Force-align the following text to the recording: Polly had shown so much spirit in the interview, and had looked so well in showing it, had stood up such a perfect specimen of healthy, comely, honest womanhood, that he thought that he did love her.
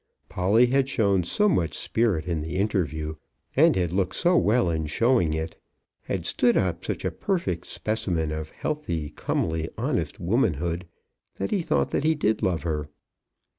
Polly 0.29 0.65
had 0.65 0.89
shown 0.89 1.23
so 1.23 1.47
much 1.47 1.77
spirit 1.77 2.25
in 2.27 2.41
the 2.41 2.55
interview, 2.55 3.17
and 3.55 3.75
had 3.75 3.93
looked 3.93 4.15
so 4.15 4.35
well 4.35 4.67
in 4.67 4.87
showing 4.87 5.35
it, 5.35 5.61
had 6.01 6.25
stood 6.25 6.57
up 6.57 6.83
such 6.83 7.05
a 7.05 7.11
perfect 7.11 7.67
specimen 7.67 8.31
of 8.31 8.49
healthy, 8.49 9.11
comely, 9.11 9.69
honest 9.77 10.19
womanhood, 10.19 10.87
that 11.35 11.51
he 11.51 11.61
thought 11.61 11.91
that 11.91 12.03
he 12.03 12.15
did 12.15 12.41
love 12.41 12.63
her. 12.63 12.89